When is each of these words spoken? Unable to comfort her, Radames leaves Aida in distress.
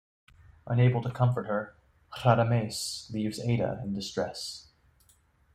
Unable 0.65 0.99
to 1.03 1.11
comfort 1.11 1.43
her, 1.45 1.75
Radames 2.23 3.07
leaves 3.11 3.39
Aida 3.39 3.81
in 3.83 3.93
distress. 3.93 4.71